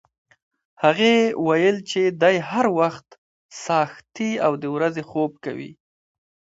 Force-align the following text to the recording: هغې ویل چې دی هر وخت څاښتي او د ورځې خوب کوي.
هغې 0.83 1.15
ویل 1.47 1.77
چې 1.89 2.01
دی 2.21 2.35
هر 2.49 2.65
وخت 2.79 3.07
څاښتي 3.63 4.31
او 4.45 4.51
د 4.61 4.63
ورځې 4.75 5.03
خوب 5.09 5.31
کوي. 5.45 5.71